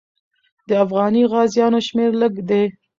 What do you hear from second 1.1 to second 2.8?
غازیانو شمېر لږ دی.